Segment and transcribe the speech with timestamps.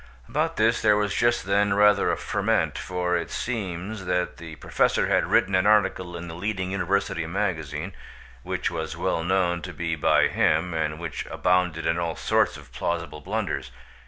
[0.27, 5.05] About this there was just then rather a ferment, for it seems that the Professor
[5.05, 7.93] had written an article in the leading university magazine,
[8.41, 12.71] which was well known to be by him, and which abounded in all sorts of
[12.73, 13.69] plausible blunders.